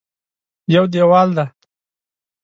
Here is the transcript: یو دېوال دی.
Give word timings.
یو 0.73 0.85
دېوال 0.93 1.29
دی. 1.37 1.45